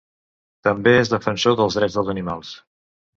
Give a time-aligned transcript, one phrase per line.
[0.67, 2.55] També és defensor dels drets dels animals.